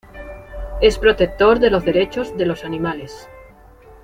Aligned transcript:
Es 0.81 0.97
protector 0.97 1.59
de 1.59 1.69
los 1.69 1.85
derechos 1.85 2.35
de 2.35 2.47
los 2.47 2.65
animales. 2.65 3.29